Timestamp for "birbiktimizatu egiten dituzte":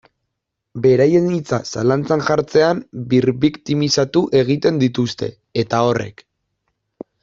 3.13-5.35